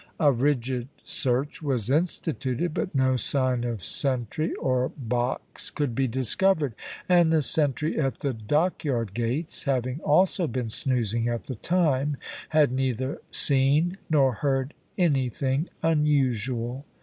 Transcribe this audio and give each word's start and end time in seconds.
A 0.19 0.31
rigid 0.31 0.87
search 1.03 1.61
was 1.61 1.87
instituted, 1.91 2.73
but 2.73 2.95
no 2.95 3.17
sign 3.17 3.63
of 3.63 3.83
sentry 3.83 4.51
or 4.55 4.89
box 4.97 5.69
could 5.69 5.93
be 5.93 6.07
discovered, 6.07 6.73
and 7.07 7.31
the 7.31 7.43
sentry 7.43 7.99
at 7.99 8.21
the 8.21 8.33
Dockyard 8.33 9.13
gates, 9.13 9.65
having 9.65 9.99
also 9.99 10.47
been 10.47 10.69
snoozing 10.71 11.27
at 11.27 11.43
the 11.43 11.53
time, 11.53 12.17
had 12.49 12.71
neither 12.71 13.21
seen 13.29 13.95
nor 14.09 14.33
heard 14.33 14.73
anything 14.97 15.69
unusual. 15.83 16.83